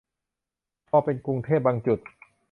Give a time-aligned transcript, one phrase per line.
[0.89, 1.99] พอเป็นกรุงเทพบางจุด